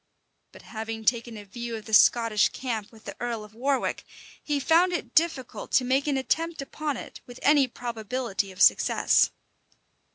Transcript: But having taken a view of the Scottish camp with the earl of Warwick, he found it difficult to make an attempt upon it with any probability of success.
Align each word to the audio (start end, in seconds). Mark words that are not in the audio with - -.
But 0.51 0.63
having 0.63 1.05
taken 1.05 1.37
a 1.37 1.45
view 1.45 1.75
of 1.75 1.85
the 1.85 1.93
Scottish 1.93 2.49
camp 2.49 2.91
with 2.91 3.03
the 3.05 3.15
earl 3.19 3.43
of 3.43 3.53
Warwick, 3.53 4.03
he 4.43 4.59
found 4.59 4.91
it 4.93 5.13
difficult 5.13 5.71
to 5.73 5.85
make 5.85 6.07
an 6.07 6.17
attempt 6.17 6.59
upon 6.59 6.97
it 6.97 7.21
with 7.27 7.39
any 7.43 7.67
probability 7.67 8.51
of 8.51 8.59
success. 8.63 9.29